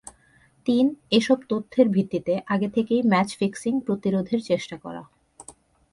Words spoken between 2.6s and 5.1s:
থেকেই match fixing প্রতিরোধের চেষ্টা করা।